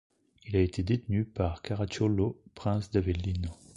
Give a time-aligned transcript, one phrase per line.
[0.47, 3.51] Il a été détenu par Caracciolo, Prince d'Avellino.